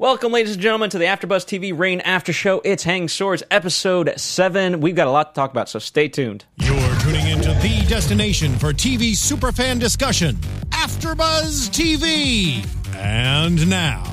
[0.00, 2.60] Welcome, ladies and gentlemen, to the AfterBuzz TV Reign After Show.
[2.64, 4.80] It's Hang Swords, episode seven.
[4.80, 6.44] We've got a lot to talk about, so stay tuned.
[6.58, 10.36] You're tuning into the destination for TV superfan discussion,
[10.70, 12.64] AfterBuzz TV.
[12.94, 14.04] And now,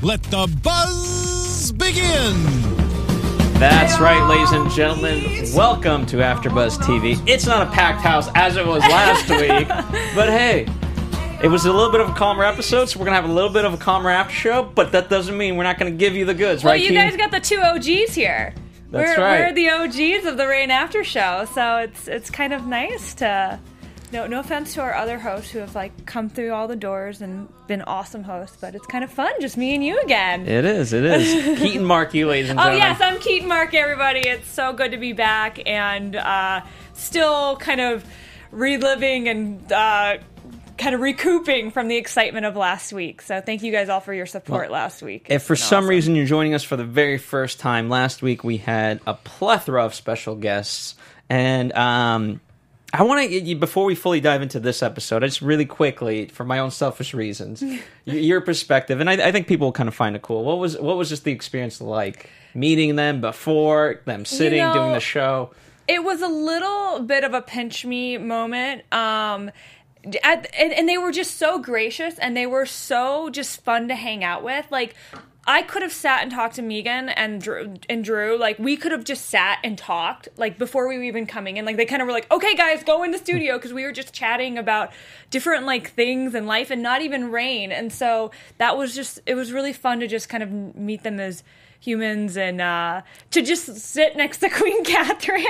[0.00, 2.42] let the buzz begin.
[3.58, 5.44] That's right, ladies and gentlemen.
[5.54, 7.22] Welcome to AfterBuzz TV.
[7.28, 9.68] It's not a packed house as it was last week,
[10.14, 10.66] but hey,
[11.42, 13.50] it was a little bit of a calmer episode, so we're gonna have a little
[13.50, 14.62] bit of a calmer after show.
[14.62, 16.82] But that doesn't mean we're not gonna give you the goods, Well, right?
[16.82, 18.54] you guys got the two OGs here.
[18.90, 19.40] That's we're, right.
[19.40, 23.60] we're the OGs of the Reign After Show, so it's it's kind of nice to.
[24.12, 27.22] No, no offense to our other hosts who have like come through all the doors
[27.22, 30.46] and been awesome hosts, but it's kind of fun, just me and you again.
[30.46, 30.92] It is.
[30.92, 31.26] It is.
[31.58, 32.80] Keetin Marchi, ladies and gentlemen.
[32.80, 34.20] Oh yes, I'm Keetin Marchi, everybody.
[34.20, 36.60] It's so good to be back and uh,
[36.94, 38.04] still kind of
[38.52, 40.18] reliving and uh,
[40.78, 43.22] kind of recouping from the excitement of last week.
[43.22, 45.26] So thank you guys all for your support last week.
[45.28, 45.90] If for some awesome.
[45.90, 49.84] reason you're joining us for the very first time, last week we had a plethora
[49.84, 50.94] of special guests,
[51.28, 52.40] and um,
[52.92, 56.44] I want to before we fully dive into this episode, I just really quickly, for
[56.44, 57.62] my own selfish reasons,
[58.04, 60.44] your perspective, and I, I think people will kind of find it cool.
[60.44, 64.92] What was what was just the experience like meeting them before them sitting know, doing
[64.92, 65.50] the show?
[65.88, 69.50] it was a little bit of a pinch me moment um
[70.22, 73.94] at, and, and they were just so gracious and they were so just fun to
[73.94, 74.94] hang out with like
[75.48, 78.36] I could have sat and talked to Megan and Drew, and Drew.
[78.36, 81.64] Like we could have just sat and talked, like before we were even coming in.
[81.64, 83.92] Like they kind of were like, "Okay, guys, go in the studio," because we were
[83.92, 84.92] just chatting about
[85.30, 87.70] different like things in life and not even Reign.
[87.70, 91.20] And so that was just it was really fun to just kind of meet them
[91.20, 91.44] as
[91.86, 95.44] humans and uh, to just sit next to Queen Catherine,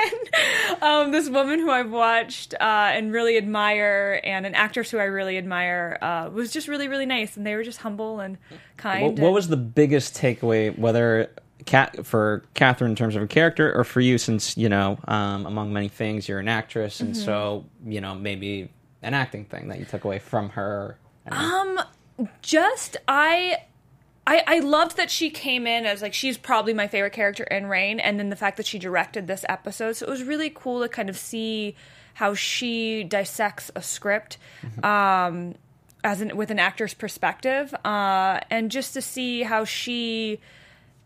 [0.83, 5.05] um, this woman who I've watched uh, and really admire, and an actress who I
[5.05, 7.37] really admire, uh, was just really, really nice.
[7.37, 8.37] And they were just humble and
[8.77, 9.03] kind.
[9.03, 11.31] What, what and- was the biggest takeaway, whether
[11.65, 15.47] Cat, for Catherine in terms of a character, or for you, since you know, um,
[15.47, 18.71] among many things, you're an actress, and so you know maybe
[19.03, 20.99] an acting thing that you took away from her.
[21.29, 21.81] Um,
[22.43, 23.59] just I.
[24.27, 27.67] I, I loved that she came in as like she's probably my favorite character in
[27.67, 29.97] Reign, and then the fact that she directed this episode.
[29.97, 31.77] So it was really cool to kind of see
[32.15, 34.39] how she dissects a script
[34.83, 35.55] um,
[36.03, 40.41] as an with an actor's perspective, uh, and just to see how she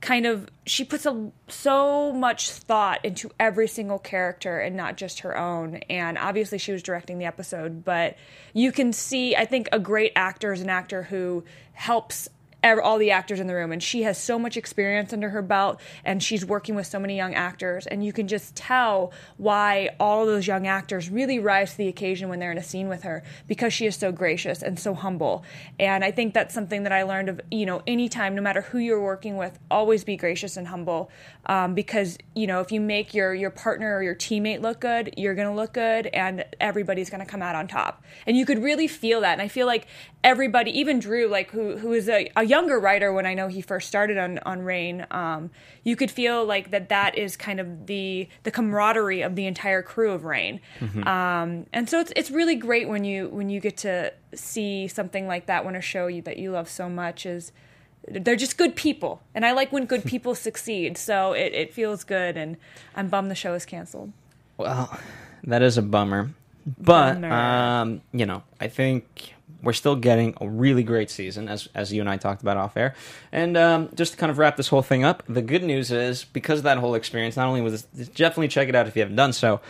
[0.01, 5.21] kind of she puts a, so much thought into every single character and not just
[5.21, 8.17] her own and obviously she was directing the episode but
[8.55, 11.45] you can see i think a great actor is an actor who
[11.75, 12.31] helps
[12.63, 15.81] all the actors in the room and she has so much experience under her belt
[16.05, 20.27] and she's working with so many young actors and you can just tell why all
[20.27, 23.23] those young actors really rise to the occasion when they're in a scene with her
[23.47, 25.45] because she is so gracious and so humble.
[25.79, 28.79] And i think that's something that i learned of you know anytime no matter who
[28.79, 31.11] you're working with always be gracious and humble
[31.47, 35.15] um, because you know if you make your your partner or your teammate look good
[35.17, 38.03] you're going to look good and everybody's going to come out on top.
[38.27, 39.87] And you could really feel that and i feel like
[40.23, 43.61] everybody even drew like who who is a, a younger writer when i know he
[43.73, 45.51] first started on on Reign um,
[45.89, 49.83] you could feel like that that is kind of the the camaraderie of the entire
[49.83, 50.61] crew of Reign.
[51.07, 55.27] Um, and so it's it's really great when you when you get to see something
[55.27, 57.53] like that when a show you, that you love so much is
[58.09, 59.21] they're just good people.
[59.35, 60.99] And i like when good people succeed.
[60.99, 62.57] So it, it feels good and
[62.97, 64.13] i'm bummed the show is canceled.
[64.57, 64.99] Well,
[65.45, 66.31] that is a bummer,
[66.79, 67.33] but Bummer.
[67.33, 72.01] um, you know, I think we're still getting a really great season, as as you
[72.01, 72.95] and I talked about off air.
[73.33, 76.25] And um, just to kind of wrap this whole thing up, the good news is
[76.25, 79.03] because of that whole experience, not only was this, definitely check it out if you
[79.03, 79.61] haven't done so,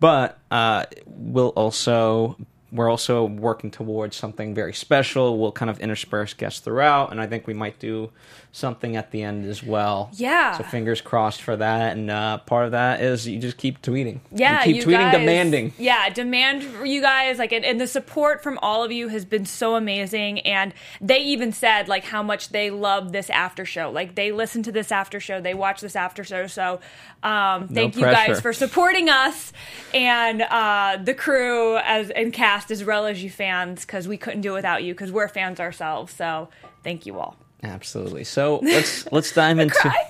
[0.00, 2.36] but uh, we'll also
[2.74, 5.38] we're also working towards something very special.
[5.38, 8.10] We'll kind of intersperse guests throughout, and I think we might do
[8.52, 10.10] something at the end as well.
[10.14, 10.56] Yeah.
[10.58, 11.96] So fingers crossed for that.
[11.96, 14.20] And uh, part of that is you just keep tweeting.
[14.30, 15.72] yeah you keep tweeting, guys- demanding.
[15.78, 19.24] yeah demand for you guys like and, and the support from all of you has
[19.24, 23.90] been so amazing and they even said like how much they love this after show
[23.90, 26.78] like they listen to this after show they watch this after show so
[27.22, 29.52] um, thank you guys for supporting us
[29.92, 34.40] and uh, the crew as and cast as well as you fans because we couldn't
[34.40, 36.48] do it without you because we're fans ourselves so
[36.82, 38.24] thank you all Absolutely.
[38.24, 39.92] So let's let's dive into.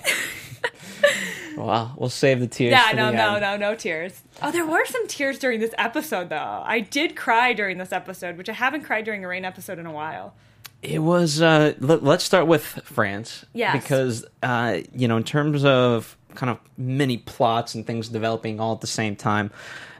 [1.57, 2.71] Well, we'll save the tears.
[2.71, 3.41] Yeah, for no, no, end.
[3.41, 4.21] no, no tears.
[4.41, 6.61] Oh, there were some tears during this episode, though.
[6.65, 9.85] I did cry during this episode, which I haven't cried during a Reign episode in
[9.85, 10.35] a while.
[10.81, 11.41] It was.
[11.41, 13.45] Uh, let, let's start with France.
[13.53, 13.81] Yes.
[13.81, 18.73] Because uh, you know, in terms of kind of mini plots and things developing all
[18.73, 19.49] at the same time,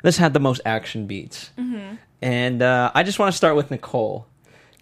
[0.04, 1.52] this had the most action beats.
[1.58, 1.96] Mm-hmm.
[2.26, 4.26] And uh, I just want to start with Nicole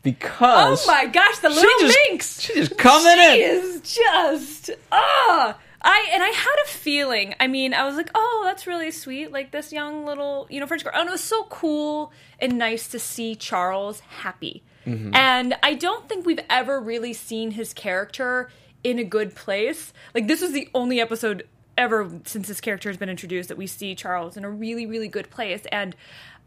[0.01, 2.39] because Oh my gosh, the little just- minx.
[2.41, 3.81] she just coming she in.
[3.83, 5.57] She is just ah.
[5.85, 7.35] I and I had a feeling.
[7.41, 10.65] I mean, I was like, "Oh, that's really sweet." Like this young little, you know,
[10.67, 10.93] French girl.
[10.95, 14.63] And it was so cool and nice to see Charles happy.
[14.87, 15.13] Mm-hmm.
[15.13, 18.49] And I don't think we've ever really seen his character
[18.85, 19.91] in a good place.
[20.15, 21.45] Like this was the only episode
[21.77, 25.07] ever since this character has been introduced that we see Charles in a really, really
[25.09, 25.63] good place.
[25.71, 25.95] And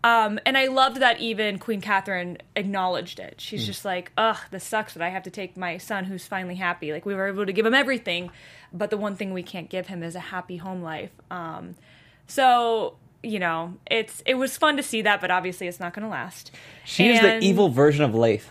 [0.05, 3.41] um, and I loved that even Queen Catherine acknowledged it.
[3.41, 3.67] She's Mm.
[3.67, 6.93] just like, ugh, this sucks that I have to take my son who's finally happy.
[6.93, 8.31] Like, we were able to give him everything,
[8.73, 11.11] but the one thing we can't give him is a happy home life.
[11.31, 11.75] Um,
[12.29, 16.05] so, you know, it's it was fun to see that, but obviously it's not going
[16.05, 16.53] to last.
[16.85, 18.49] she is the evil version of Leith.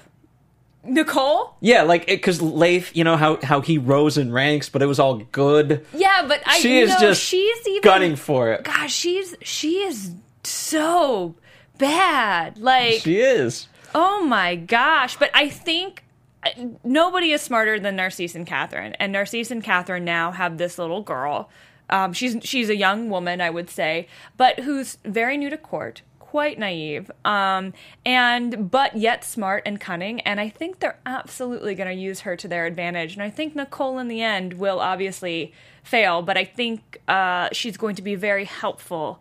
[0.84, 1.56] Nicole?
[1.62, 5.00] Yeah, like because Leith, you know how how he rose in ranks, but it was
[5.00, 5.84] all good.
[5.96, 8.64] Yeah, but I She is know just she's even gunning for it.
[8.66, 10.12] Gosh, she's she is
[10.50, 11.36] so
[11.78, 12.58] bad.
[12.58, 13.68] Like She is.
[13.94, 15.18] Oh my gosh.
[15.18, 16.04] But I think
[16.44, 16.50] uh,
[16.84, 18.94] nobody is smarter than Narcisse and Catherine.
[19.00, 21.50] And Narcisse and Catherine now have this little girl.
[21.90, 24.08] Um, she's she's a young woman, I would say,
[24.38, 30.20] but who's very new to court, quite naive, um, and but yet smart and cunning.
[30.22, 33.14] And I think they're absolutely going to use her to their advantage.
[33.14, 35.54] And I think Nicole, in the end, will obviously
[35.84, 39.20] fail, but I think uh, she's going to be very helpful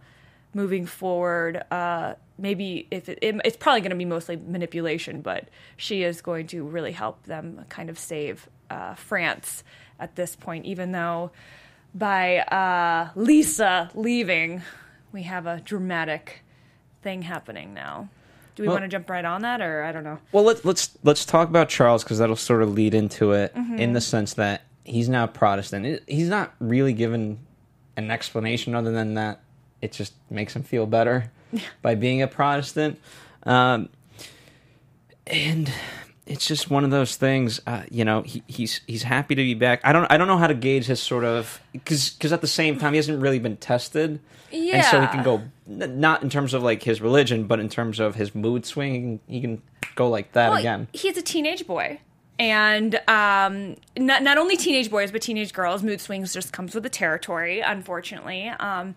[0.55, 1.63] moving forward.
[1.71, 6.21] Uh, maybe if it, it, it's probably going to be mostly manipulation, but she is
[6.23, 9.65] going to really help them kind of save uh, France
[10.01, 10.65] at this point.
[10.65, 11.31] Even though
[11.95, 14.63] by uh, Leeza leaving,
[15.13, 16.43] we have a dramatic
[17.03, 18.09] thing happening now.
[18.57, 20.19] Do we Well- want to jump right on that, or I don't know?
[20.33, 23.79] Well, let's let's let's talk about Charles because that'll sort of lead into it Mm-hmm.
[23.79, 26.03] in the sense that he's now Protestant.
[26.07, 27.41] He's not really given
[27.97, 29.41] an explanation other than that
[29.85, 31.31] it just makes him feel better
[31.83, 32.99] by being a Protestant,
[33.45, 33.89] um,
[35.27, 35.71] and
[36.27, 37.61] it's just one of those things.
[37.67, 39.81] Uh, you know, he, he's he's happy to be back.
[39.85, 42.79] I don't I don't know how to gauge his sort of because at the same
[42.79, 44.21] time he hasn't really been tested.
[44.51, 44.77] yeah.
[44.77, 48.01] And so he can go not in terms of like his religion, but in terms
[48.01, 48.93] of his mood swing.
[48.95, 49.63] He can, he can
[49.95, 50.89] go like that Well, again.
[50.93, 52.01] He's a teenage boy.
[52.37, 55.85] And um, not not only teenage boys, but teenage girls.
[55.85, 58.49] Mood swings just comes with the territory, unfortunately.
[58.49, 58.97] Um,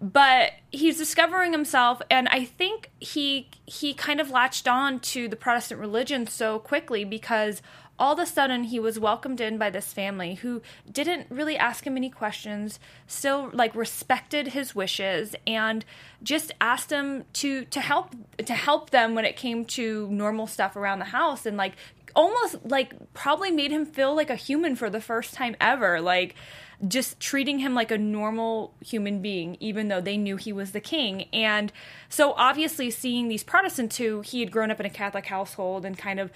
[0.00, 5.36] but he's discovering himself, and I think he he kind of latched on to the
[5.36, 7.62] Protestant religion so quickly because
[7.98, 11.86] all of a sudden he was welcomed in by this family who didn't really ask
[11.86, 15.84] him any questions still like respected his wishes and
[16.22, 20.76] just asked him to to help to help them when it came to normal stuff
[20.76, 21.74] around the house and like
[22.14, 26.34] almost like probably made him feel like a human for the first time ever like
[26.86, 30.80] just treating him like a normal human being, even though they knew he was the
[30.80, 31.28] king.
[31.32, 31.72] And
[32.10, 35.96] so, obviously, seeing these Protestants who he had grown up in a Catholic household and
[35.96, 36.30] kind of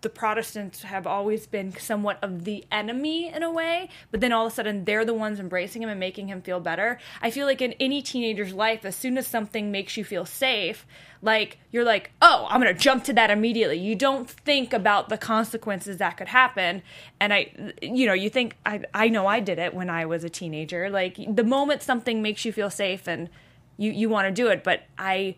[0.00, 4.46] the Protestants have always been somewhat of the enemy in a way, but then all
[4.46, 6.98] of a sudden they're the ones embracing him and making him feel better.
[7.20, 10.86] I feel like in any teenager's life, as soon as something makes you feel safe,
[11.20, 13.78] like you're like, oh, I'm gonna jump to that immediately.
[13.78, 16.82] You don't think about the consequences that could happen.
[17.20, 20.24] And I, you know, you think I, I know I did it when I was
[20.24, 20.90] a teenager.
[20.90, 23.28] Like the moment something makes you feel safe and
[23.76, 25.36] you you want to do it, but I,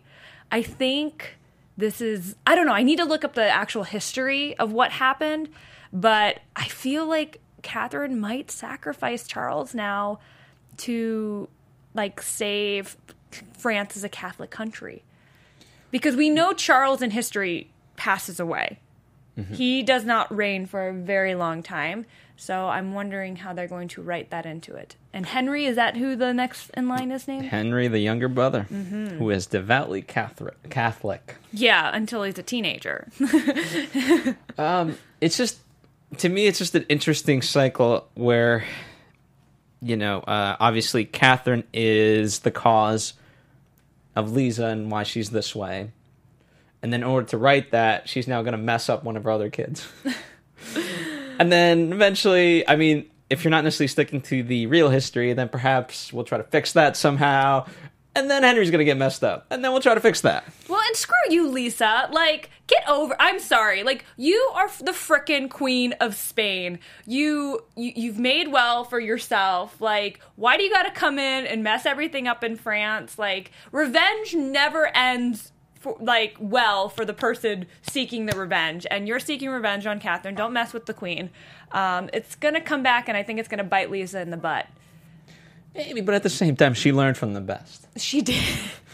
[0.51, 1.37] I think
[1.77, 2.73] this is I don't know.
[2.73, 5.49] I need to look up the actual history of what happened,
[5.91, 10.19] but I feel like Catherine might sacrifice Charles now
[10.77, 11.49] to
[11.93, 12.97] like save
[13.57, 15.03] France as a Catholic country
[15.91, 18.79] because we know Charles in history passes away.
[19.53, 22.05] He does not reign for a very long time.
[22.37, 24.95] So I'm wondering how they're going to write that into it.
[25.13, 27.45] And Henry, is that who the next in line is named?
[27.45, 29.17] Henry, the younger brother, Mm-hmm.
[29.17, 31.35] who is devoutly Catholic.
[31.53, 33.07] Yeah, until he's a teenager.
[35.21, 35.59] It's just
[36.17, 38.63] to me, it's just an interesting cycle where,
[39.81, 43.13] you know, uh, obviously Catherine is the cause
[44.15, 45.91] of Leeza and why she's this way,
[46.85, 49.23] and then in order to write that, she's now going to mess up one of
[49.25, 49.87] her other kids,
[51.39, 53.09] and then eventually, I mean.
[53.27, 56.73] If you're not necessarily sticking to the real history, then perhaps we'll try to fix
[56.73, 57.65] that somehow.
[58.15, 59.45] And then Henry's going to get messed up.
[59.49, 60.45] And then we'll try to fix that.
[60.69, 62.09] Well, and screw you, Leeza.
[62.11, 63.13] Like, get over.
[63.19, 63.83] I'm sorry.
[63.83, 66.79] Like, you are the frickin' queen of Spain.
[67.05, 69.81] You, you you've made well for yourself.
[69.81, 73.19] Like, why do you got to come in and mess everything up in France?
[73.19, 75.51] Like, revenge never ends.
[75.85, 80.33] For, like well for the person seeking the revenge and you're seeking revenge on catherine
[80.33, 81.29] don't mess with the queen
[81.73, 84.65] um, it's gonna come back and i think it's gonna bite Leeza in the butt
[85.75, 87.85] Maybe, but at the same time, she learned from the best.
[87.97, 88.41] she did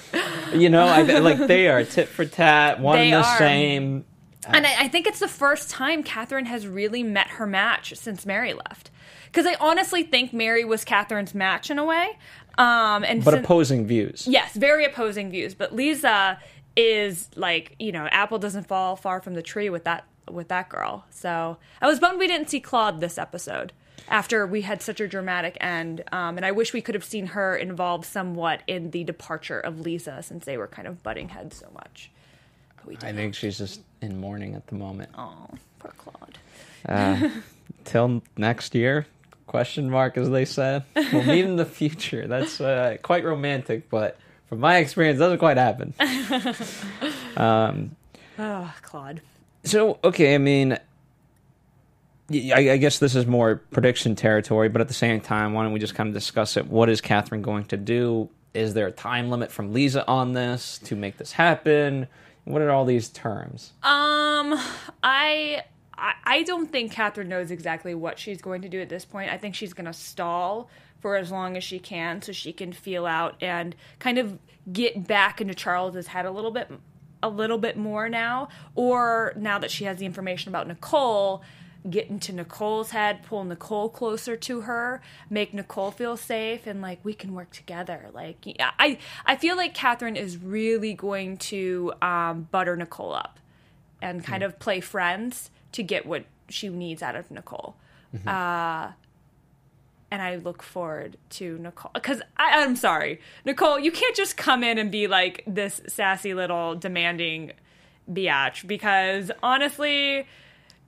[0.53, 3.37] You know, I, like they are tit for tat, one They and the are.
[3.37, 4.03] same.
[4.47, 8.25] and I, I think it's the first time Catherine has really met her match since
[8.25, 8.89] Mary left.
[9.27, 12.17] Because I honestly think Mary was Catherine's match in a way.
[12.57, 14.27] Um, and but sin- opposing views.
[14.27, 15.53] yes, very opposing views.
[15.53, 16.37] But Leeza
[16.75, 20.69] is like, you know, apple doesn't fall far from the tree with that with that
[20.69, 21.05] girl.
[21.09, 23.73] So I was bummed we didn't see Claude this episode
[24.07, 26.03] after we had such a dramatic end.
[26.11, 29.75] Um, and I wish we could have seen her involved somewhat in the departure of
[29.75, 32.11] Leeza since they were kind of butting heads so much.
[32.77, 35.09] But we I think she's just in mourning at the moment.
[35.17, 35.47] Oh,
[35.79, 36.37] poor Claude.
[36.87, 37.29] Uh,
[37.85, 39.07] till next year?
[39.47, 40.83] Question mark, as they said.
[40.95, 42.27] We'll meet in the future.
[42.27, 44.17] That's uh, quite romantic, but
[44.51, 45.93] from my experience, doesn't quite happen.
[47.37, 47.95] um,
[48.37, 49.21] Oh, Claude.
[49.63, 50.77] so okay, I mean,
[52.29, 55.79] I guess this is more prediction territory, but at the same time, why don't we
[55.79, 56.67] just kind of discuss it?
[56.67, 58.27] What is Catherine going to do?
[58.53, 62.07] Is there a time limit from Leeza on this to make this happen?
[62.43, 63.71] What are all these terms?
[63.83, 64.59] Um,
[65.01, 65.63] I,
[65.97, 69.31] I I don't think Catherine knows exactly what she's going to do at this point.
[69.31, 70.69] I think she's going to stall
[71.01, 74.37] for as long as she can so she can feel out and kind of
[74.71, 76.71] get back into Charles's head a little bit
[77.23, 81.43] a little bit more now or now that she has the information about Nicole
[81.89, 86.99] get into Nicole's head, pull Nicole closer to her, make Nicole feel safe, and like
[87.03, 88.09] we can work together.
[88.13, 93.39] Like I, I feel like Catherine is really going to um, butter Nicole up
[94.01, 97.75] and kind of play friends to get what she needs out of Nicole.
[98.27, 98.91] Uh,
[100.11, 104.77] and I look forward to Nicole because I'm sorry, Nicole, you can't just come in
[104.77, 107.53] and be like this sassy little demanding
[108.11, 110.27] biatch because honestly,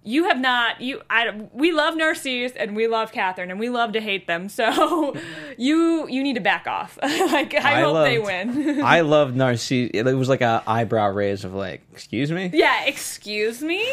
[0.04, 3.94] you have not you I we love Narcisse and we love Catherine and we love
[3.94, 5.16] to hate them so
[5.58, 9.92] you you need to back off like I, hope they win I love Narcisse.
[9.94, 12.52] It was like a eyebrow raise of like, excuse me.
[12.54, 13.90] yeah excuse me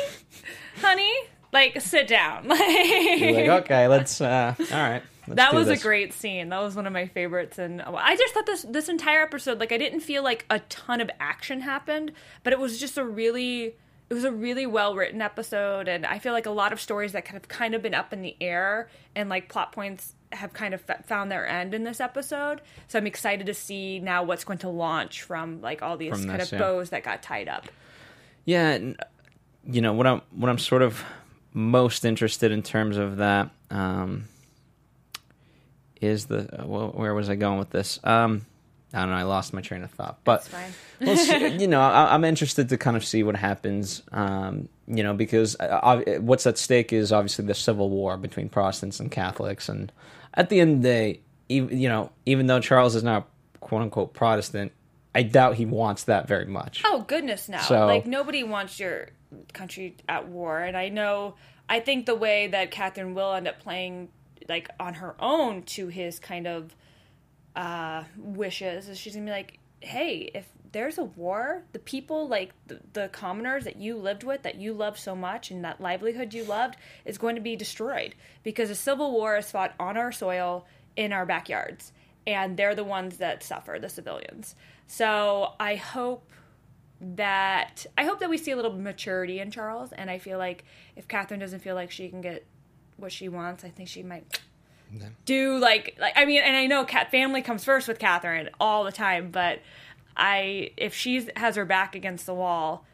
[0.81, 1.13] honey
[1.53, 4.21] like sit down like, like, okay, let's.
[4.21, 5.03] uh All right.
[5.27, 5.81] Let's that was this.
[5.81, 6.49] a great scene.
[6.49, 7.59] That was one of my favorites.
[7.59, 11.01] And I just thought this this entire episode like I didn't feel like a ton
[11.01, 12.13] of action happened
[12.43, 13.75] but it was just a really
[14.11, 15.87] it was a really well written episode.
[15.87, 18.13] And I feel like a lot of stories that kind of kind of been up
[18.13, 22.01] in the air and like plot points have kind of found their end in this
[22.01, 22.61] episode.
[22.89, 26.27] So I'm excited to see now what's going to launch from like all these From
[26.27, 26.67] kind this, of yeah.
[26.67, 27.67] bows that got tied up.
[28.45, 28.97] Yeah, and,
[29.65, 31.05] you know what I'm what I'm sort of
[31.53, 34.25] most interested in terms of that um,
[36.01, 37.99] is the uh, wh- where was I going with this?
[38.05, 38.47] Um,
[38.93, 39.17] I don't know.
[39.17, 40.49] I lost my train of thought, but
[41.01, 41.17] we'll
[41.61, 44.03] you know, I, I'm interested to kind of see what happens.
[44.13, 48.49] Um, you know, because uh, ob- what's at stake is obviously the civil war between
[48.49, 49.93] Protestants and Catholics, and
[50.35, 53.29] at the end of the day, even you know, even though Charles is not
[53.61, 54.73] quote unquote Protestant,
[55.15, 56.83] I doubt he wants that very much.
[56.85, 57.59] Oh goodness, no!
[57.59, 59.11] So- like nobody wants your
[59.53, 61.35] country at war, and I know.
[61.69, 64.09] I think the way that Catherine will end up playing,
[64.49, 66.75] like on her own, to his kind of
[67.57, 72.53] uh, wishes, is she's gonna be like, "Hey, if there's a war, the people like
[72.69, 76.33] the, the commoners that you lived with, that you loved so much, and that livelihood
[76.33, 80.13] you loved, is going to be destroyed because a civil war is fought on our
[80.13, 80.67] soil
[80.97, 81.93] in our backyards."
[82.27, 84.55] And they're the ones that suffer, the civilians.
[84.87, 86.31] So I hope
[87.01, 90.65] that I hope that we see a little maturity in Charles, and I feel like
[90.97, 92.47] if Catherine doesn't feel like she can get
[93.01, 94.41] what she wants, I think she might
[95.25, 98.85] do like like I mean, and I know cat family comes first with Catherine all
[98.85, 99.61] the time, but
[100.17, 102.85] I if she has her back against the wall,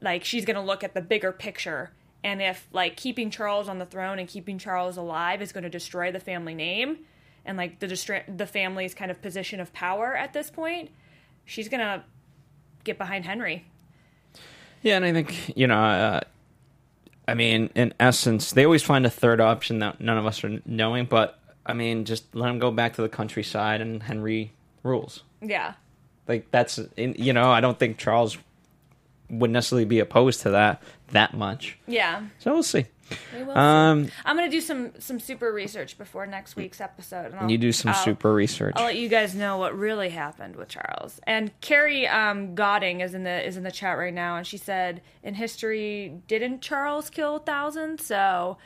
[0.00, 1.90] like she's gonna look at the bigger picture.
[2.24, 5.70] And if like keeping Charles on the throne and keeping Charles alive is going to
[5.70, 6.98] destroy the family name
[7.44, 10.90] and like the distra- the family's kind of position of power at this point,
[11.44, 12.04] she's gonna
[12.84, 13.66] get behind Henry.
[14.82, 16.20] Yeah, and I think you know, uh,
[17.26, 20.60] I mean, in essence, they always find a third option that none of us are
[20.66, 21.06] knowing.
[21.06, 24.52] But I mean, just let him go back to the countryside, and Henry
[24.82, 25.22] rules.
[25.40, 25.74] Yeah.
[26.26, 28.36] Like that's, in, you know, I don't think Charles
[29.32, 31.76] would necessarily be opposed to that that much.
[31.88, 32.22] Yeah.
[32.38, 32.86] So we'll see.
[33.36, 34.12] We will Um, see.
[34.24, 37.26] I'm gonna do some some super research before next week's episode.
[37.32, 38.72] And I'll, you do some I'll- super research.
[38.76, 41.20] I'll let you guys know what really happened with Charles.
[41.26, 44.56] And Carrie um, Godding is in the is in the chat right now, and she
[44.56, 48.56] said, "In history, didn't Charles kill thousands?" So,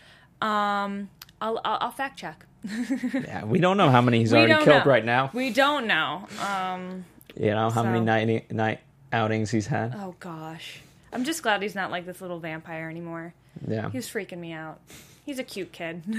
[0.41, 1.09] um,
[1.41, 2.45] I'll, I'll I'll fact check.
[3.15, 4.91] yeah, we don't know how many he's We already killed know.
[4.91, 5.31] right now.
[5.33, 6.27] We don't know.
[6.41, 7.05] Um,
[7.37, 8.81] You know how many So- night night
[9.13, 9.95] outings he's had.
[9.97, 10.81] oh gosh,
[11.13, 13.35] I'm just glad he's not like this little vampire anymore.
[13.67, 13.91] Yeah.
[13.91, 14.81] He was freaking me out.
[15.25, 16.03] He's a cute kid.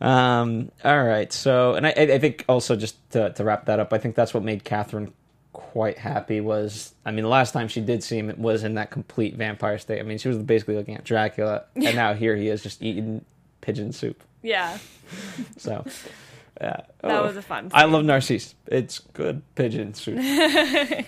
[0.00, 1.32] Um, all right.
[1.32, 4.34] So, and I, I think also just to, to wrap that up, I think that's
[4.34, 5.12] what made Catherine
[5.52, 8.74] quite happy was I mean the last time she did see him it was in
[8.74, 10.00] that complete vampire state.
[10.00, 13.24] I mean she was basically looking at Dracula and now here he is just eating
[13.60, 14.20] pigeon soup.
[14.42, 14.78] Yeah,
[15.58, 15.84] So
[16.60, 16.80] yeah.
[16.80, 17.22] that Oh.
[17.24, 17.70] was a fun.
[17.72, 18.54] I love Narcisse.
[18.66, 20.18] It's good pigeon soup.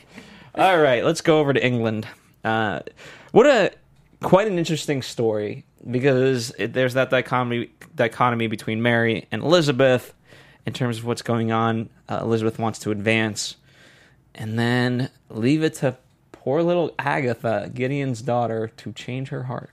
[0.57, 2.07] All right, let's go over to England.
[2.45, 2.81] Uh,
[3.33, 3.73] what a
[4.23, 10.15] quite an interesting story because it, there's that dichotomy dichotomy between Mary and Elizabeth
[10.65, 11.91] in terms of what's going on.
[12.09, 13.57] Uh, Elizabeth wants to advance,
[14.33, 15.97] and then leave it to
[16.31, 19.71] poor little Agatha, Gideon's daughter, to change her heart.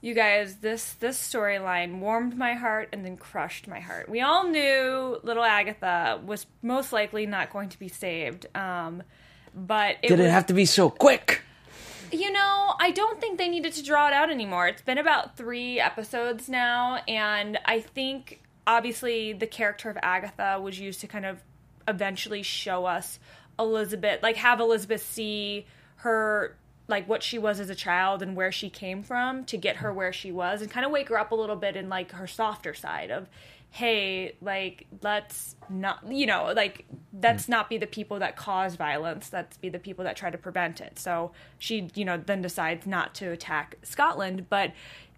[0.00, 4.08] You guys, this this storyline warmed my heart and then crushed my heart.
[4.08, 8.46] We all knew little Agatha was most likely not going to be saved.
[8.56, 9.02] Um,
[9.56, 11.42] but it Did was, it have to be so quick?
[12.12, 14.68] You know, I don't think they needed to draw it out anymore.
[14.68, 20.78] It's been about three episodes now, and I think obviously the character of Agatha was
[20.78, 21.42] used to kind of
[21.88, 23.18] eventually show us
[23.58, 26.56] Elizabeth, like have Elizabeth see her,
[26.88, 29.92] like what she was as a child and where she came from to get her
[29.92, 32.26] where she was, and kind of wake her up a little bit in like her
[32.26, 33.28] softer side of,
[33.70, 36.86] hey, like let's not, you know, like
[37.22, 39.30] let's not be the people that cause violence.
[39.32, 40.98] Let's be the people that try to prevent it.
[40.98, 44.72] So she, you know, then decides not to attack Scotland, but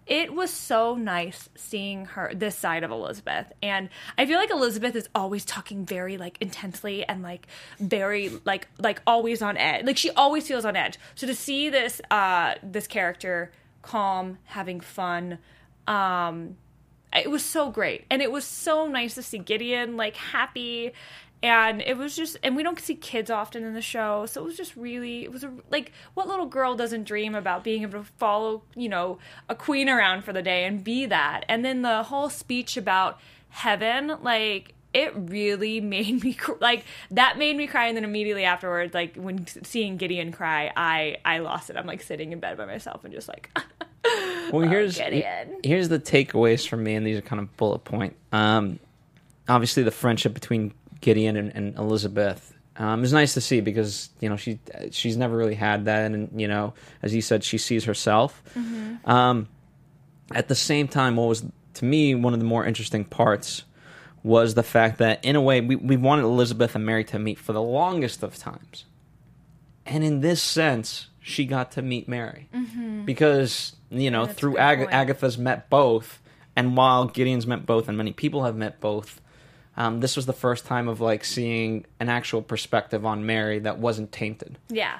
[0.09, 3.45] it was so nice seeing her this side of Elizabeth.
[3.61, 7.45] And I feel like Elizabeth is always talking very like intensely and like
[7.79, 9.85] very like like always on edge.
[9.85, 10.97] Like she always feels on edge.
[11.13, 13.51] So to see this uh this character
[13.83, 15.37] calm, having fun,
[15.87, 16.57] um
[17.15, 18.05] it was so great.
[18.09, 20.93] And it was so nice to see gideon like happy.
[21.41, 24.25] And it was just and we don't see kids often in the show.
[24.25, 27.63] So it was just really it was a, like what little girl doesn't dream about
[27.63, 31.45] being able to follow you know a queen around for the day and be that?
[31.47, 37.37] And then the whole speech about heaven like it really made me cr- like that
[37.37, 37.87] made me cry.
[37.87, 41.77] And then immediately afterwards like when seeing gideon cry i i lost it.
[41.77, 43.49] I'm like sitting in bed by myself and just like
[44.51, 45.57] Well, here's Gideon.
[45.63, 48.15] here's the takeaways from me, and these are kind of bullet point.
[48.31, 48.79] Um,
[49.47, 54.27] obviously, the friendship between Gideon and, and Elizabeth um, is nice to see because you
[54.27, 54.57] know she
[54.89, 58.41] she's never really had that, and you know, as you said, she sees herself.
[59.05, 59.47] Um,
[60.33, 63.65] at the same time, what was to me one of the more interesting parts
[64.23, 67.37] was the fact that, in a way, we, we wanted Elizabeth and Mary to meet
[67.37, 68.85] for the longest of times.
[69.85, 72.49] And in this sense, she got to meet Mary.
[73.05, 76.21] Because, you know, That's through Ag- Agatha's met both,
[76.55, 79.21] and while Gideon's met both, and many people have met both,
[79.77, 83.77] um, this was the first time of like seeing an actual perspective on Mary that
[83.79, 84.57] wasn't tainted.
[84.69, 84.99] Yeah.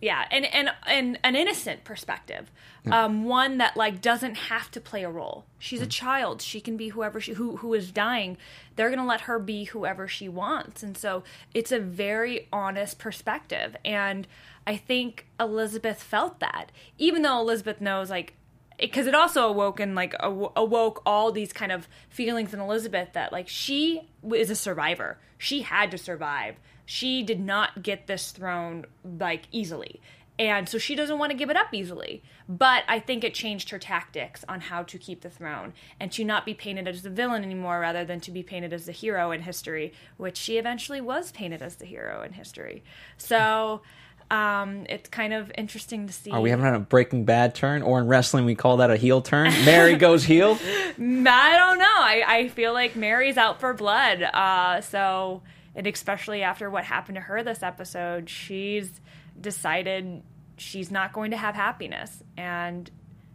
[0.00, 2.52] Yeah, and and and an innocent perspective,
[2.90, 5.44] um, one that like doesn't have to play a role.
[5.58, 8.36] She's a child; she can be whoever she who who is dying.
[8.76, 13.74] They're gonna let her be whoever she wants, and so it's a very honest perspective.
[13.84, 14.28] And
[14.68, 18.34] I think Elizabeth felt that, even though Elizabeth knows like
[18.78, 23.08] because it also awoke and like aw- awoke all these kind of feelings in Elizabeth
[23.14, 25.18] that like she is a survivor.
[25.38, 26.56] She had to survive.
[26.90, 30.00] She did not get this throne like easily.
[30.38, 32.22] And so she doesn't want to give it up easily.
[32.48, 36.24] But I think it changed her tactics on how to keep the throne and to
[36.24, 39.32] not be painted as the villain anymore rather than to be painted as the hero
[39.32, 42.82] in history, which she eventually was painted as the hero in history.
[43.18, 43.82] So
[44.30, 46.30] um, it's kind of interesting to see.
[46.30, 49.20] Are we having a Breaking Bad turn, or in wrestling we call that a heel
[49.20, 49.50] turn?
[49.66, 50.58] Mary goes heel.
[50.62, 51.84] I don't know.
[51.84, 54.22] I, I feel like Mary's out for blood.
[54.22, 55.42] Uh, so,
[55.74, 59.00] and especially after what happened to her this episode, she's
[59.40, 60.22] decided
[60.56, 62.90] she's not going to have happiness and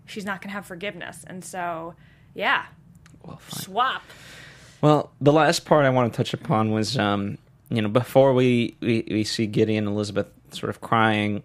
[0.06, 1.24] she's not going to have forgiveness.
[1.26, 1.96] And so,
[2.34, 2.66] yeah,
[3.24, 3.60] Well, fine.
[3.64, 4.04] swap.
[4.82, 7.38] Well, the last part I want to touch upon was, um,
[7.70, 11.42] you know, before we, we, we see Gideon and Elizabeth sort of crying,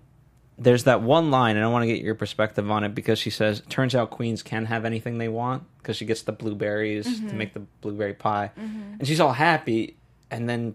[0.58, 3.30] there's that one line, and I want to get your perspective on it because she
[3.30, 7.32] says, turns out queens can have anything they want because she gets the blueberries to
[7.34, 8.50] make the blueberry pie.
[8.56, 9.96] And she's all happy,
[10.30, 10.74] and then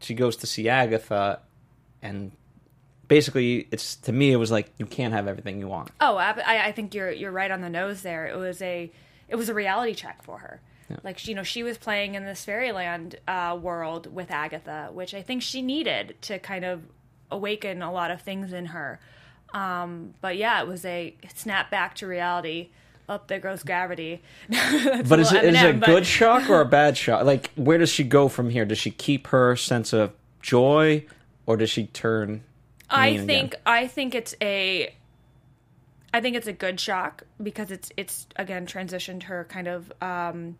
[0.00, 1.40] she goes to see Agatha,
[2.02, 2.32] and
[3.08, 5.90] basically, it's to me, it was like, you can't have everything you want.
[6.00, 8.26] Oh, I, I think you're you're right on the nose there.
[8.26, 8.90] It was a
[9.28, 10.60] it was a reality check for her.
[11.04, 15.22] Like you know, she was playing in this fairyland uh, world with Agatha, which I
[15.22, 16.82] think she needed to kind of
[17.30, 18.98] awaken a lot of things in her.
[19.54, 22.70] Um, but yeah, it was a snap back to reality.
[23.10, 24.22] Up there goes gravity.
[24.48, 27.24] But is it, little is it a but- good shock or a bad shock?
[27.24, 28.64] Like, where does she go from here?
[28.64, 31.04] Does she keep her sense of joy,
[31.44, 32.44] or does she turn?
[32.88, 33.60] I think again?
[33.66, 34.94] I think it's a
[36.14, 40.56] I think it's a good shock because it's it's again transitioned her kind of um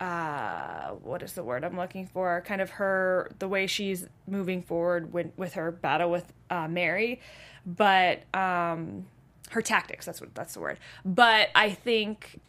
[0.00, 2.42] uh what is the word I'm looking for?
[2.46, 7.20] Kind of her the way she's moving forward with with her battle with uh, Mary,
[7.66, 9.06] but um
[9.50, 10.78] her tactics that's what that's the word.
[11.04, 12.40] But I think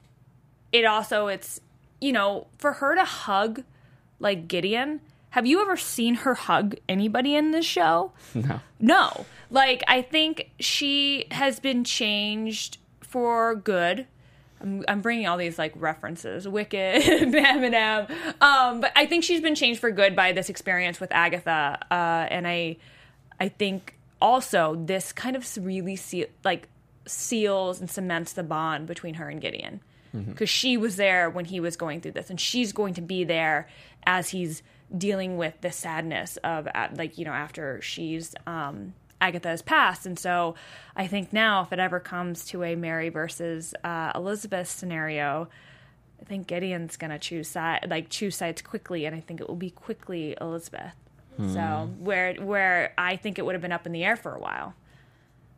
[0.72, 1.62] it also it's
[2.02, 3.64] you know for her to hug
[4.20, 5.02] like Gideon.
[5.32, 8.14] Have you ever seen her hug anybody in this show?
[8.34, 8.62] No.
[8.80, 9.26] No.
[9.52, 14.08] Like, I think she has been changed for good.
[14.62, 18.10] I'm, I'm bringing all these like references, Wicked, Eminem.
[18.42, 22.28] Um, but I think she's been changed for good by this experience with Agatha, uh,
[22.30, 22.78] and I,
[23.40, 26.68] I think also this kind of really see like
[27.10, 31.60] seals and cements the bond between her and Gideon, because she was there when he
[31.60, 33.67] was going through this, and she's going to be there
[34.06, 34.63] as he's
[34.98, 40.06] dealing with the sadness of uh, like you know after she's um, Agatha has passed,
[40.06, 40.56] and so
[40.95, 45.48] I think now if it ever comes to a Mary versus uh, Elizabeth scenario,
[46.22, 49.56] I think Gideon's gonna choose side like choose sides quickly, and I think it will
[49.56, 50.93] be quickly Elizabeth.
[51.54, 54.39] So where where I think it would have been up in the air for a
[54.39, 54.74] while,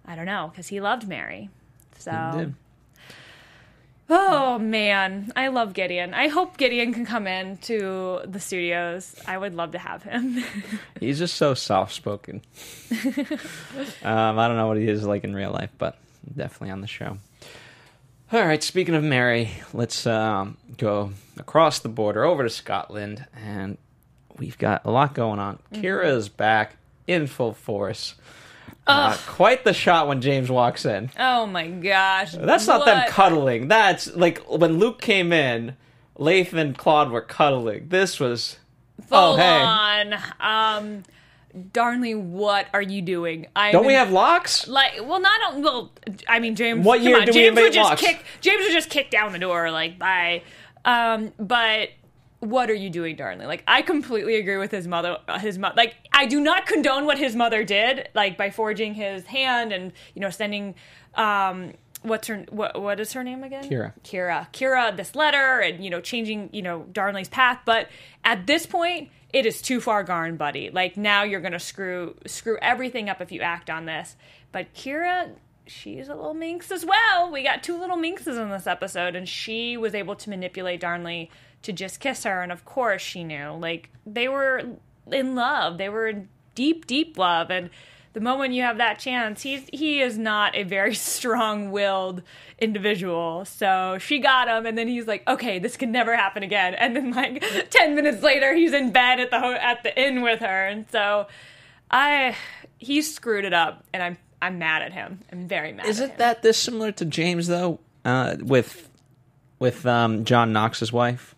[0.05, 1.49] I don't know because he loved Mary.
[1.97, 2.51] So
[4.13, 6.13] Oh man, I love Gideon.
[6.13, 9.15] I hope Gideon can come in to the studios.
[9.25, 10.43] I would love to have him.
[10.99, 12.41] He's just so soft spoken.
[14.03, 15.97] um, I don't know what he is like in real life, but
[16.35, 17.19] definitely on the show.
[18.33, 23.77] All right, speaking of Mary, let's um, go across the border over to Scotland, and
[24.37, 25.59] we've got a lot going on.
[25.73, 26.75] Kira is back
[27.07, 28.15] in full force.
[28.87, 31.11] Uh, quite the shot when James walks in.
[31.19, 32.33] oh my gosh.
[32.33, 33.67] That's not them cuddling.
[33.67, 35.75] That's like when Luke came in,
[36.17, 37.87] Leith and Claude were cuddling.
[37.89, 38.57] This was
[39.07, 39.61] Full oh hey.
[39.61, 40.13] on.
[40.39, 41.03] Um
[41.73, 43.45] Darnley, what are you doing?
[43.55, 44.67] I Don't we have locks?
[44.67, 45.91] like well not well
[46.27, 48.01] I mean James What year on, do we James would just locks?
[48.01, 50.41] kick James would just kick down the door like bye.
[50.85, 51.89] Um but
[52.41, 53.45] what are you doing, Darnley?
[53.45, 55.17] Like, I completely agree with his mother.
[55.39, 59.25] His mother, like, I do not condone what his mother did, like by forging his
[59.25, 60.73] hand and you know sending,
[61.15, 63.63] um, what's her what what is her name again?
[63.63, 63.93] Kira.
[64.03, 64.51] Kira.
[64.51, 64.97] Kira.
[64.97, 67.87] This letter and you know changing you know Darnley's path, but
[68.25, 70.71] at this point, it is too far gone, buddy.
[70.71, 74.15] Like now you're gonna screw screw everything up if you act on this.
[74.51, 75.31] But Kira.
[75.67, 77.31] She's a little minx as well.
[77.31, 81.29] We got two little minxes in this episode, and she was able to manipulate Darnley
[81.63, 82.41] to just kiss her.
[82.41, 83.51] And of course, she knew.
[83.51, 84.63] Like, they were
[85.11, 85.77] in love.
[85.77, 87.49] They were in deep, deep love.
[87.49, 87.69] And
[88.13, 90.93] the moment you have that chance, he's he is not a very
[91.51, 92.23] strong-willed
[92.59, 93.45] individual.
[93.45, 96.95] So she got him, and then he's like, "Okay, this can never happen again." And
[96.95, 100.39] then like ten minutes later, he's in bed at the ho- at the inn with
[100.41, 101.27] her, and so
[101.89, 102.35] I
[102.77, 105.21] he screwed it up, and I'm I'm mad at him.
[105.31, 105.85] I'm very mad.
[105.85, 106.17] Is at it him.
[106.17, 107.79] that this similar to James though?
[108.03, 108.89] Uh, with
[109.59, 111.33] with um, John Knox's wife?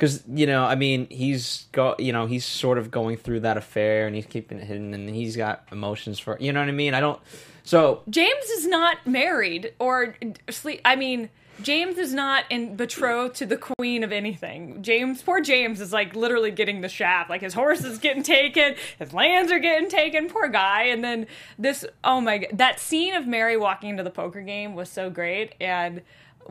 [0.00, 3.58] Because you know, I mean, he's go, you know, he's sort of going through that
[3.58, 6.72] affair, and he's keeping it hidden, and he's got emotions for, you know what I
[6.72, 6.94] mean?
[6.94, 7.20] I don't.
[7.64, 10.16] So James is not married or
[10.48, 10.80] sleep.
[10.86, 11.28] I mean,
[11.62, 14.82] James is not in betrothed to the queen of anything.
[14.82, 17.28] James, poor James, is like literally getting the shaft.
[17.28, 20.30] Like his horse is getting taken, his lands are getting taken.
[20.30, 20.84] Poor guy.
[20.84, 21.26] And then
[21.58, 25.10] this, oh my god, that scene of Mary walking into the poker game was so
[25.10, 25.54] great.
[25.60, 26.00] And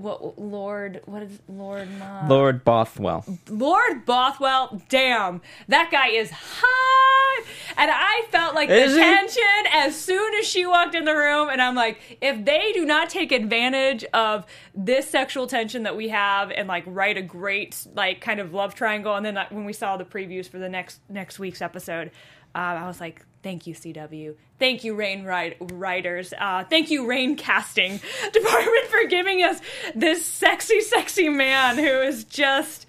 [0.01, 1.87] what Lord, what is Lord?
[2.01, 7.45] Uh, Lord Bothwell, Lord Bothwell, damn, that guy is hot.
[7.77, 9.03] And I felt like Is the he?
[9.03, 11.47] tension as soon as she walked in the room.
[11.49, 16.09] And I'm like, if they do not take advantage of this sexual tension that we
[16.09, 19.65] have and like write a great like kind of love triangle, and then like, when
[19.65, 22.11] we saw the previews for the next next week's episode,
[22.55, 27.07] um, I was like, thank you CW, thank you Reign write- writers, uh, thank you
[27.07, 27.99] Reign casting
[28.33, 29.59] department for giving us
[29.95, 32.85] this sexy, sexy man who is just.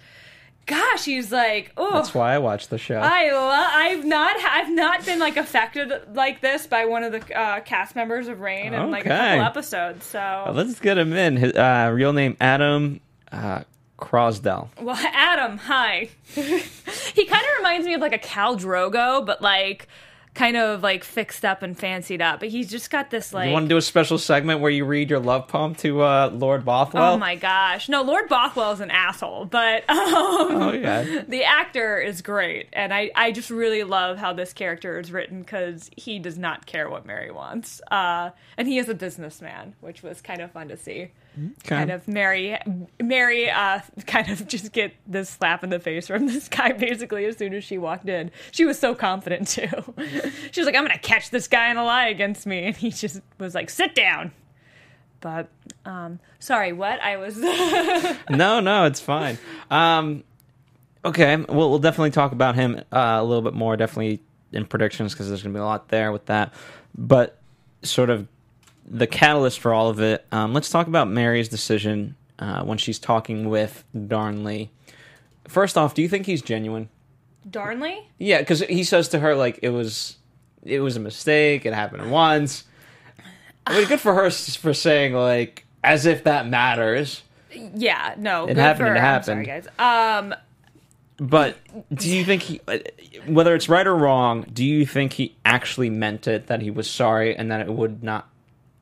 [0.67, 2.99] Gosh, he's like, oh, that's why I watch the show.
[2.99, 7.37] I lo- I've not I've not been like affected like this by one of the
[7.37, 9.17] uh, cast members of Reign in like a Okay.
[9.39, 10.05] couple episodes.
[10.05, 11.35] So Let's get him in.
[11.35, 13.63] His uh, real name Adam uh,
[13.97, 14.69] Croasdell.
[14.79, 16.09] well, Adam, hi.
[16.35, 19.87] he kind of reminds me of like a Khal Drogo, but like
[20.33, 22.39] kind of like fixed up and fancied up.
[22.39, 24.85] But he's just got this like you want to do a special segment where you
[24.85, 27.13] read your love poem to uh, Lord Bothwell?
[27.13, 27.89] Oh my gosh.
[27.89, 31.23] No, Lord Bothwell is an asshole, but um, Oh yeah.
[31.27, 32.69] the actor is great.
[32.73, 36.65] And I, I just really love how this character is written because he does not
[36.65, 37.81] care what Mary wants.
[37.91, 41.11] Uh, and he is a businessman, which was kind of fun to see.
[41.63, 42.57] Kind of Mary,
[43.01, 47.23] Mary, uh, kind of just get this slap in the face from this guy basically
[47.25, 48.31] as soon as she walked in.
[48.51, 49.69] She was so confident too.
[50.51, 52.91] she was like, "I'm gonna catch this guy in a lie against me," and he
[52.91, 54.31] just was like, "Sit down."
[55.19, 55.49] But
[55.85, 57.37] um, sorry, what I was.
[58.29, 59.37] no, no, it's fine.
[59.69, 60.23] Um,
[61.03, 65.13] Okay, well, we'll definitely talk about him uh, a little bit more, definitely in predictions,
[65.13, 66.53] because there's going to be a lot there with that.
[66.95, 67.39] But
[67.81, 68.27] sort of
[68.85, 72.99] the catalyst for all of it, um, let's talk about Mary's decision uh, when she's
[72.99, 74.69] talking with Darnley.
[75.47, 76.89] First off, do you think he's genuine?
[77.49, 78.07] Darnley?
[78.17, 80.17] Yeah, because he says to her like it was,
[80.63, 81.65] it was a mistake.
[81.65, 82.63] It happened once.
[83.67, 87.23] I mean, good for her s- for saying like as if that matters.
[87.53, 88.43] Yeah, no.
[88.45, 89.67] It good happened, For, it I'm sorry, happened.
[89.77, 90.19] guys.
[90.23, 90.35] Um,
[91.17, 91.57] But
[91.93, 92.79] do you think he, uh,
[93.27, 96.89] whether it's right or wrong, do you think he actually meant it that he was
[96.89, 98.27] sorry and that it would not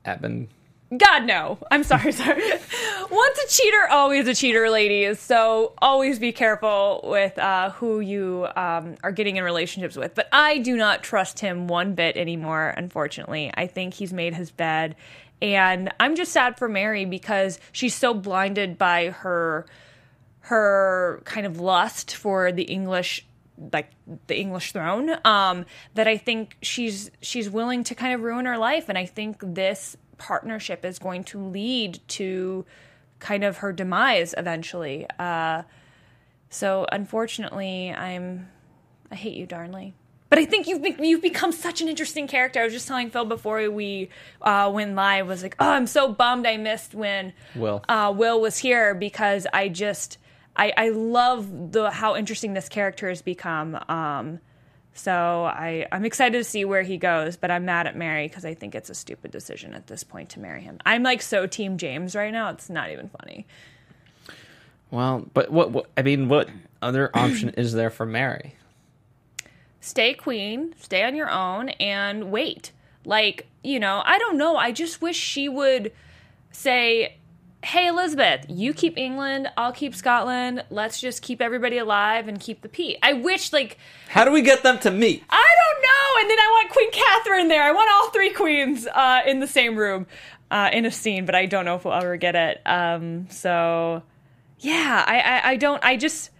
[0.04, 0.48] happen?
[0.96, 1.58] God no.
[1.70, 2.42] I'm sorry, sorry.
[3.10, 5.20] Once a cheater, always a cheater, ladies.
[5.20, 10.14] So always be careful with uh, who you um, are getting in relationships with.
[10.14, 12.74] But I do not trust him one bit anymore.
[12.76, 14.96] Unfortunately, I think he's made his bed,
[15.40, 19.66] and I'm just sad for Mary because she's so blinded by her
[20.44, 23.24] her kind of lust for the English
[23.72, 23.90] like
[24.26, 28.56] the English throne um that I think she's she's willing to kind of ruin her
[28.56, 32.64] life and I think this partnership is going to lead to
[33.18, 35.62] kind of her demise eventually uh
[36.48, 38.48] so unfortunately I'm
[39.10, 39.94] I hate you Darnley
[40.30, 42.60] but I think you've be- you've become such an interesting character.
[42.60, 46.12] I was just telling Phil before we uh, went live was like, oh, I'm so
[46.12, 47.82] bummed I missed when Will.
[47.88, 50.18] uh, Will was here because I just
[50.54, 53.76] I, I love the how interesting this character has become.
[53.88, 54.38] Um,
[55.00, 58.44] so I I'm excited to see where he goes, but I'm mad at Mary because
[58.44, 60.78] I think it's a stupid decision at this point to marry him.
[60.84, 62.50] I'm like so Team James right now.
[62.50, 63.46] It's not even funny.
[64.90, 66.48] Well, but what, what I mean, what
[66.82, 68.56] other option is there for Mary?
[69.80, 72.72] stay queen, stay on your own, and wait.
[73.04, 74.56] Like, you know, I don't know.
[74.56, 75.92] I just wish she would
[76.52, 77.16] say,
[77.62, 80.64] hey, Elizabeth, you keep England, I'll keep Scotland.
[80.70, 82.96] Let's just keep everybody alive and keep the peace.
[83.02, 85.22] I wish, like, How do we get them to meet?
[85.28, 86.20] I don't know.
[86.22, 87.62] And then I want Queen Catherine there.
[87.62, 90.06] I want all three queens uh, in the same room
[90.50, 92.60] uh, in a scene, but I don't know if we'll ever get it.
[92.64, 94.02] Um, so,
[94.58, 96.30] yeah, I, I, I don't, I just.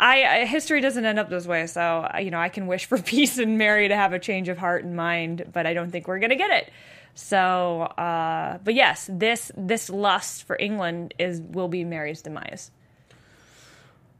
[0.00, 2.98] I, I history doesn't end up this way, so you know I can wish for
[3.02, 6.06] peace and Mary to have a change of heart and mind, but I don't think
[6.06, 6.70] we're gonna get it.
[7.14, 12.70] So, uh, but yes, this this lust for England is will be Mary's demise.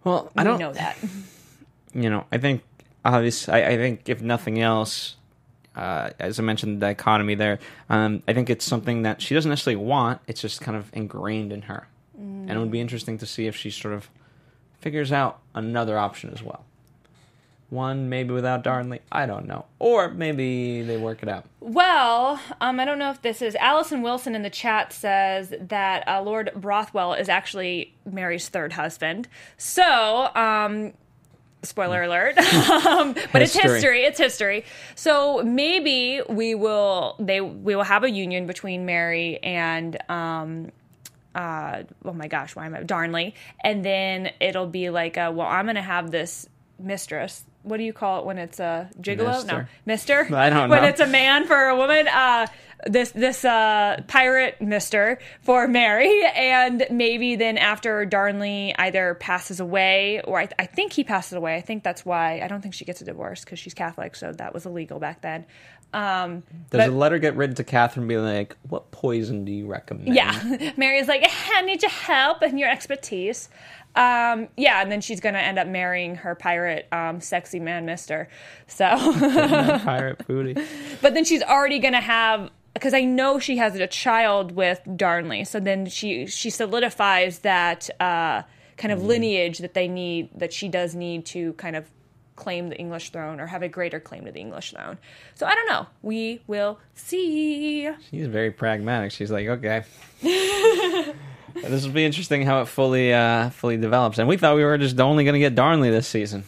[0.05, 0.97] Well, I We don't know that.
[1.95, 2.63] you know, I think
[3.05, 5.17] obviously, I, I think if nothing else,
[5.77, 9.49] uh, as I mentioned, the dichotomy there, um, I think it's something that she doesn't
[9.49, 10.21] necessarily want.
[10.27, 13.55] It's just kind of ingrained in her, and it would be interesting to see if
[13.57, 14.09] she sort of
[14.81, 16.65] figures out another option as well.
[17.71, 21.45] One maybe without Darnley, I don't know, or maybe they work it out.
[21.61, 26.09] Well, um, I don't know if this is Allison Wilson in the chat says that
[26.09, 29.29] uh, Lord Bothwell is actually Mary's third husband.
[29.59, 30.95] So, um,
[31.63, 32.39] spoiler alert,
[32.71, 33.73] um, but it's History.
[33.73, 34.05] history.
[34.05, 34.65] It's history.
[34.95, 40.73] So maybe we will they we will have a union between Mary and um,
[41.35, 43.35] uh, oh my gosh, why am I Darnley?
[43.63, 46.49] And then it'll be like, uh, well, I'm gonna have this
[46.79, 47.45] mistress.
[47.63, 49.19] What do you call it when it's a gigolo?
[49.19, 49.69] No, Mister.
[49.85, 50.35] Mister.
[50.37, 50.77] I don't know.
[50.77, 52.09] When it's a man for a woman.
[52.09, 52.47] Uh,
[52.87, 60.21] this this uh, pirate Mister for Mary, and maybe then after Darnley either passes away,
[60.23, 61.57] or I, I think he passes away.
[61.57, 64.33] I think that's why I don't think she gets a divorce because she's Catholic, so
[64.33, 65.45] that was illegal back then.
[65.93, 69.67] Um, Does but- a letter get written to Catherine, being like, "What poison do you
[69.67, 70.73] recommend?" Yeah.
[70.77, 73.49] Mary's like, I need your help and your expertise.
[73.97, 78.29] Um, yeah, and then she's gonna end up marrying her pirate, um, sexy man, Mister.
[78.67, 80.55] So, pirate booty.
[81.03, 85.45] but then she's already gonna have because I know she has a child with Darnley.
[85.45, 88.43] So then she she solidifies that uh,
[88.77, 91.91] kind of lineage that they need that she does need to kind of
[92.39, 94.97] claim the English throne or have a greater claim to the English throne.
[95.35, 95.87] So I don't know.
[96.03, 97.91] We will see.
[98.11, 99.11] She's very pragmatic.
[99.11, 99.83] She's like, okay.
[100.23, 104.19] this will be interesting how it fully uh, fully develops.
[104.19, 106.45] And we thought we were just only going to get Darnley this season.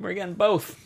[0.00, 0.80] We're getting both.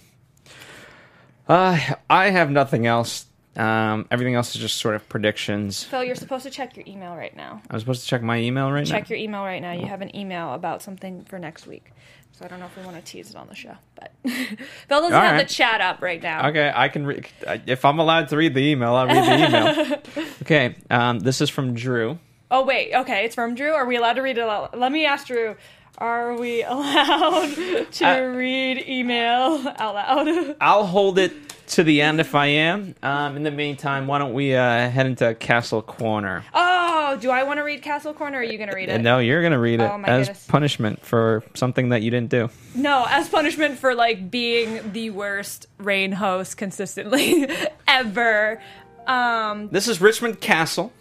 [1.49, 1.79] Uh,
[2.11, 3.25] I have nothing else.
[3.59, 5.83] Um, everything else is just sort of predictions.
[5.83, 7.61] Phil, you're supposed to check your email right now.
[7.69, 8.91] I'm supposed to check my email right now.
[8.91, 9.73] check your email right now.
[9.73, 11.91] You have an email about something for next week.
[12.33, 14.37] So I don't know if we want to tease it on the show, but Phil
[14.89, 15.49] doesn't All have right.
[15.49, 16.49] the chat up right now.
[16.51, 17.27] Okay, I can read.
[17.67, 20.27] If I'm allowed to read the email, I'll read the email.
[20.43, 22.17] okay, um, this is from Drew.
[22.51, 23.73] Oh wait, okay, it's from Drew.
[23.73, 24.47] Are we allowed to read it?
[24.47, 25.57] Let me ask Drew.
[25.97, 27.55] Are we allowed
[27.93, 30.57] to Uh, read email out loud?
[30.61, 31.33] I'll hold it
[31.69, 32.95] to the end if I am.
[33.03, 36.45] Um, in the meantime, why don't we uh, head into Castle Corner?
[36.55, 39.01] oh, do I want to read Castle Corner or are you going to read it?
[39.01, 40.47] No, you're gonna read it Oh, as goodness.
[40.47, 42.51] punishment for something that you didn't do.
[42.75, 47.49] No, as punishment for like being the worst Reign host consistently
[47.89, 48.61] ever.
[49.07, 50.93] Um, This is Richmond Castle,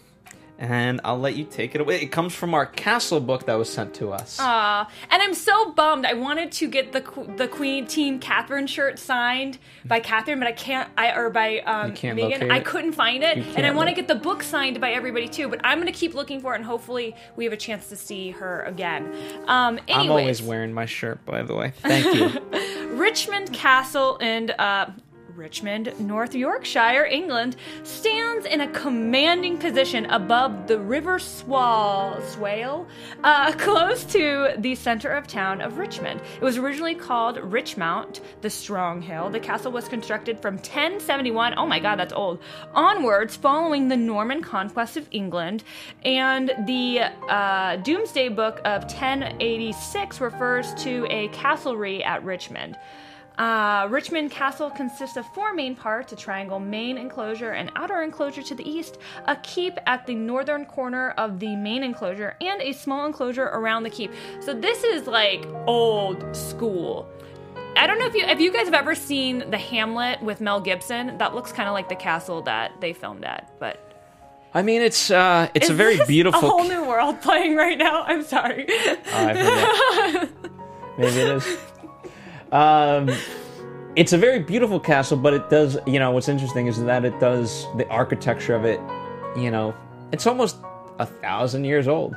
[0.60, 2.02] and I'll let you take it away.
[2.02, 4.40] It comes from our castle book that was sent to us.
[4.40, 6.06] uh, and I'm so bummed.
[6.06, 7.02] I wanted to get the
[7.38, 10.90] the Queen Team Catherine shirt signed by Catherine, but I can't.
[10.98, 12.52] I or by um, Megan.
[12.52, 15.48] I couldn't find it, and I want to get the book signed by everybody too.
[15.48, 18.32] But I'm gonna keep looking for it, and hopefully we have a chance to see
[18.32, 19.14] her again.
[19.48, 21.72] Um, anyways, I'm always wearing my shirt, by the way.
[21.82, 22.88] Thank you.
[22.98, 24.88] Richmond Castle and uh,
[25.38, 32.88] Richmond, North Yorkshire, England, stands in a commanding position above the River Swale,
[33.24, 36.22] uh, close to the center of town of Richmond.
[36.36, 39.30] It was originally called Richmount, the Strong Hill.
[39.30, 42.40] The castle was constructed from 1071, oh my god, that's old,
[42.74, 45.64] onwards, following the Norman conquest of England.
[46.04, 52.76] And the uh, Domesday Book of 1086 refers to a castlery at Richmond.
[53.38, 58.42] Uh, Richmond Castle consists of four main parts a triangle main enclosure, an outer enclosure
[58.42, 62.72] to the east, a keep at the northern corner of the main enclosure, and a
[62.74, 64.12] small enclosure around the keep.
[64.40, 67.08] So this is like old school.
[67.76, 70.60] I don't know if you if you guys have ever seen the Hamlet with Mel
[70.60, 71.20] Gibson.
[71.20, 73.88] That looks kind of like the castle that they filmed at, but
[74.56, 76.40] I mean, it's uh, it's a very beautiful.
[76.40, 78.02] A whole new world playing right now.
[78.02, 78.66] I'm sorry.
[78.68, 80.28] I.
[80.98, 81.58] Maybe it is.
[82.52, 83.10] Um,
[83.96, 85.78] it's a very beautiful castle, but it does.
[85.88, 88.80] You know, what's interesting is that it does the architecture of it.
[89.36, 89.76] You know,
[90.12, 90.58] it's almost
[91.00, 92.16] a thousand years old,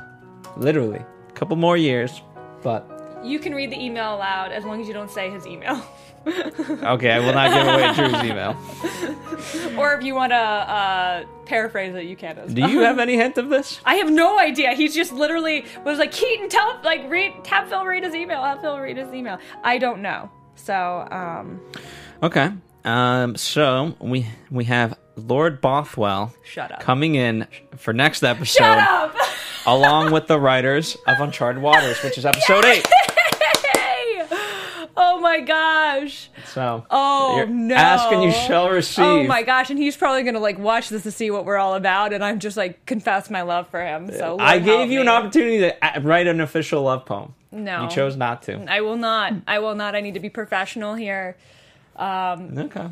[0.57, 0.99] literally.
[1.29, 2.21] A couple more years,
[2.61, 5.83] but you can read the email aloud as long as you don't say his email.
[6.27, 8.55] okay, I will not give away Drew's email.
[9.79, 12.37] or if you want to uh, paraphrase it, you can.
[12.37, 12.69] As Do well.
[12.69, 13.79] you have any hint of this?
[13.85, 14.73] I have no idea.
[14.73, 18.43] He's just literally was like Keetin, tell like read tap Phil read his email.
[18.43, 19.39] Have Phil read his email.
[19.63, 20.29] I don't know.
[20.55, 21.59] So um,
[22.21, 22.49] Okay.
[22.85, 26.79] Um, so we we have Lord Bothwell Shut up.
[26.81, 29.15] coming in for next episode, shut up.
[29.65, 32.85] along with the writers of Uncharted Waters, which is episode eight.
[32.87, 33.00] Hey!
[34.97, 36.29] Oh my gosh.
[36.47, 37.75] So, Oh you're no.
[37.75, 39.05] ask and you shall oh receive.
[39.05, 41.75] Oh my gosh, and he's probably gonna like watch this to see what we're all
[41.75, 44.11] about, and I'm just like confess my love for him.
[44.11, 47.33] So I gave you an opportunity to uh, write an official love poem.
[47.51, 47.83] No.
[47.83, 48.65] You chose not to.
[48.69, 49.33] I will not.
[49.47, 49.95] I will not.
[49.95, 51.35] I need to be professional here.
[51.95, 52.87] Um, okay.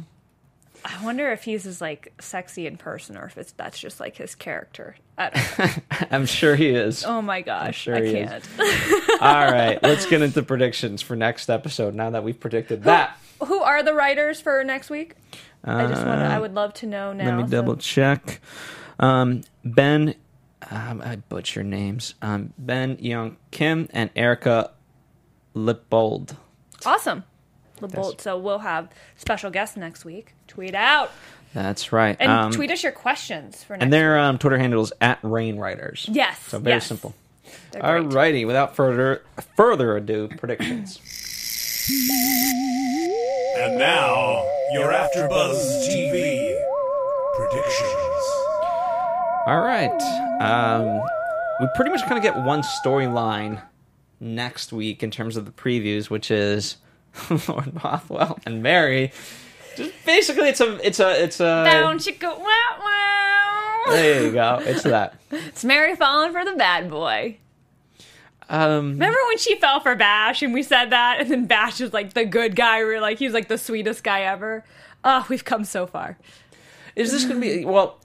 [0.85, 4.15] I wonder if he's as like sexy in person or if it's that's just like
[4.15, 4.95] his character.
[5.17, 5.59] I don't
[5.91, 6.07] know.
[6.11, 7.03] I'm sure he is.
[7.05, 8.43] Oh my gosh, sure I can't.
[9.21, 13.17] All right, let's get into predictions for next episode now that we've predicted that.
[13.45, 15.15] Who are the writers for next week?
[15.63, 16.21] I just want.
[16.21, 17.23] I would love to know now.
[17.23, 18.39] Uh, Let me so- double check.
[18.99, 20.15] Um, ben,
[20.71, 22.15] um, I butcher names.
[22.21, 24.71] Um, ben Young Kim and Erica
[25.55, 26.35] Lippold.
[26.85, 27.23] Awesome.
[27.81, 28.21] LeBolt.
[28.21, 30.33] So we'll have special guests next week.
[30.47, 31.11] Tweet out
[31.53, 32.15] That's right.
[32.19, 33.83] and um, tweet us your questions for next.
[33.83, 36.07] and their um, Twitter handle is at ReignWriters.
[36.07, 36.17] week.
[36.17, 36.39] Yes.
[36.47, 36.87] So very yes.
[36.87, 37.13] simple.
[37.71, 38.03] They're great.
[38.03, 39.23] Alrighty, without further
[39.55, 40.99] further ado, predictions.
[43.57, 46.55] And now, your AfterBuzz TV
[47.35, 47.95] predictions.
[49.47, 49.91] All right.
[50.41, 51.01] Um,
[51.59, 53.61] we pretty much kind of get one storyline
[54.19, 56.77] next week in terms of the previews, which is
[57.47, 59.11] Lord Bothwell and Mary.
[59.75, 61.63] Just basically, it's a, it's a, it's a.
[61.65, 63.83] Down chicka wow wow.
[63.87, 64.59] There you go.
[64.61, 65.15] It's that.
[65.31, 67.37] It's Mary falling for the bad boy.
[68.49, 71.93] Um, Remember when she fell for Bash and we said that, and then Bash was
[71.93, 72.79] like the good guy.
[72.79, 74.63] We were like, he's like the sweetest guy ever.
[75.03, 76.17] Oh, we've come so far.
[76.95, 77.99] is this to be well?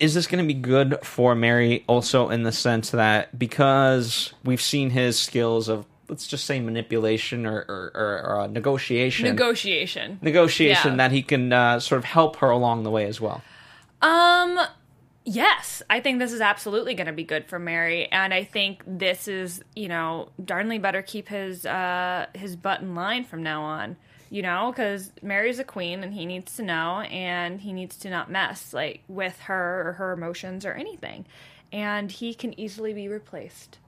[0.00, 4.60] Is this going to be good for Mary also in the sense that because we've
[4.60, 10.18] seen his skills of let's just say manipulation or or, or, or uh, negotiation, Negotiation.
[10.22, 10.96] negotiation Yeah.
[10.96, 13.42] that he can uh, sort of help her along the way as well.
[14.02, 14.58] Um,
[15.24, 18.82] yes, I think this is absolutely going to be good for Mary, and I think
[18.86, 23.62] this is, you know, Darnley better keep his uh his butt in line from now
[23.62, 23.96] on.
[24.28, 28.10] You know, because Mary's a queen, and he needs to know, and he needs to
[28.10, 31.26] not mess like with her or her emotions or anything,
[31.72, 33.78] and he can easily be replaced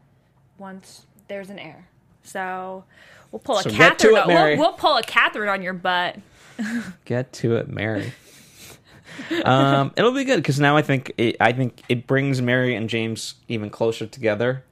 [0.56, 1.88] once there's an heir.
[2.28, 2.84] So
[3.32, 4.16] we'll pull a So to Catherine.
[4.16, 4.26] it.
[4.26, 6.16] We'll, we'll pull a Catherine on your butt.
[7.04, 8.12] Get to it, Mary.
[9.44, 12.88] um, it'll be good because now I think it, I think it brings Mary and
[12.88, 14.64] James even closer together,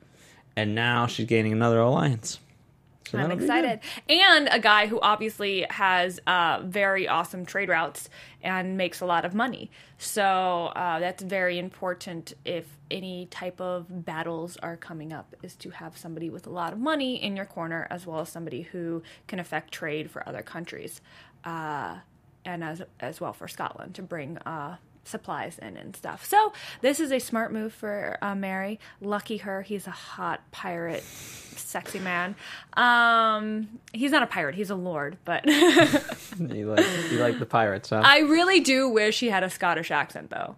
[0.56, 2.38] and now she's gaining another alliance.
[3.10, 3.78] So I'm excited.
[4.08, 8.08] And a guy who obviously has uh, very awesome trade routes
[8.46, 9.72] and makes a lot of money.
[9.98, 10.22] So
[10.76, 15.98] uh, that's very important if any type of battles are coming up, is to have
[15.98, 19.40] somebody with a lot of money in your corner, as well as somebody who can
[19.40, 21.00] affect trade for other countries,
[21.44, 21.96] uh,
[22.44, 24.38] and as as well for Scotland to bring.
[24.38, 29.36] Uh, supplies in and stuff so this is a smart move for uh, mary lucky
[29.36, 31.04] her he's a hot pirate
[31.66, 32.34] sexy man.
[32.74, 35.18] Um, he's not a pirate; he's a lord.
[35.24, 35.44] But.
[36.56, 38.02] You like you like the pirates, huh?
[38.04, 40.56] I really do wish he had a Scottish accent, though.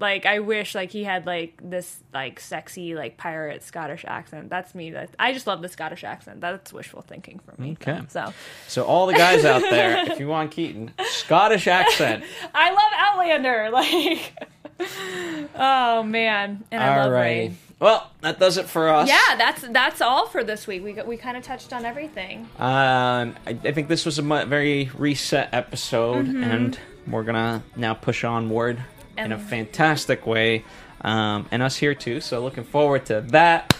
[0.00, 4.50] Like I wish, like he had like this like sexy like pirate Scottish accent.
[4.50, 4.90] That's me.
[4.90, 6.40] That I just love the Scottish accent.
[6.40, 7.72] That's wishful thinking for me.
[7.80, 8.00] Okay.
[8.08, 8.32] So
[8.66, 12.24] so all the guys out there, if you want Keetin, Scottish accent.
[12.54, 13.70] I love Outlander.
[14.80, 17.22] Like, oh man, and I All love right.
[17.22, 17.58] Reign.
[17.84, 19.08] Well, that does it for us.
[19.08, 20.82] Yeah, that's that's all for this week.
[20.82, 22.48] We we kind of touched on everything.
[22.58, 26.42] Um, I, I think this was a mu- very reset episode, Mm-hmm.
[26.44, 28.78] and we're gonna now push onward
[29.18, 30.64] in a And- fantastic way,
[31.02, 32.22] um, and us here too.
[32.22, 33.76] So looking forward to that.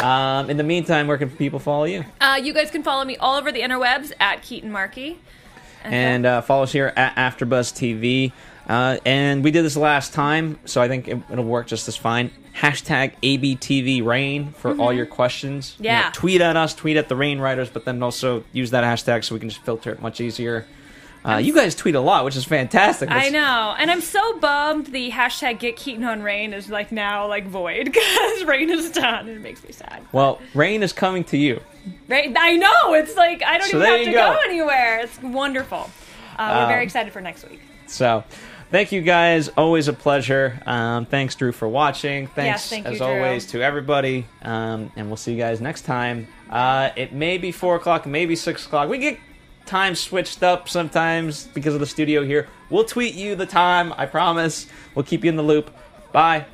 [0.00, 2.04] Um, in the meantime, where can people follow you?
[2.20, 5.18] Uh, you guys can follow me all over the interwebs at Keetin Marchi.
[5.82, 8.30] and uh, follow us here at AfterBuzz TV.
[8.68, 11.96] Uh, and we did this last time, so I think it, it'll work just as
[11.96, 12.30] fine.
[12.54, 15.76] Hashtag ABTV Reign for all your questions.
[15.78, 16.04] You know, Mm-hmm.
[16.04, 16.10] Yeah.
[16.12, 19.34] tweet at us, tweet at the Reign Writers, but then also use that hashtag so
[19.34, 20.66] we can just filter it much easier.
[21.24, 23.10] Uh, you guys tweet a lot, which is fantastic.
[23.10, 27.26] I know, and I'm so bummed the hashtag Get Keetin on Reign is like now
[27.26, 30.02] like void because Reign is done, and it makes me sad.
[30.12, 31.60] Well, Reign is coming to you.
[32.06, 32.34] Right?
[32.38, 34.32] I know it's like I don't So even have to go.
[34.34, 34.40] go.
[34.50, 35.00] anywhere.
[35.00, 35.90] It's wonderful.
[36.38, 37.60] Uh, we're very Um, excited for next week.
[37.88, 38.22] So,
[38.70, 39.48] thank you guys.
[39.48, 40.60] Always a pleasure.
[40.66, 42.26] Um, thanks, Drew, for watching.
[42.28, 43.06] Thanks, thank you, as Drew.
[43.06, 44.26] always, to everybody.
[44.42, 46.28] Um, and we'll see you guys next time.
[46.50, 48.88] Uh, it may be 4 o'clock, maybe 6 o'clock.
[48.88, 49.18] We get
[49.66, 52.48] time switched up sometimes because of the studio here.
[52.70, 54.66] We'll tweet you the time, I promise.
[54.94, 55.70] We'll keep you in the loop.
[56.12, 56.46] Bye.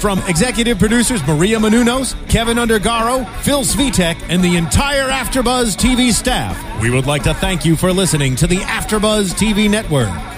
[0.00, 6.82] From executive producers Maria Menounos, Kevin Undergaro, Phil Svitek, and the entire AfterBuzz TV staff,
[6.82, 10.37] we would like to thank you for listening to the AfterBuzz TV network.